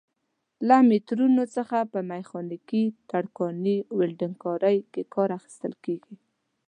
[0.67, 6.15] له مترونو څخه په میخانیکي، ترکاڼۍ، ولډنګ کارۍ کې کار اخیستل کېږي.